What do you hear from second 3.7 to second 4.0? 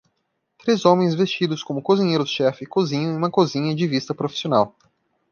de